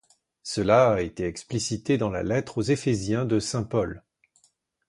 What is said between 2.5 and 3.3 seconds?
aux Éphésiens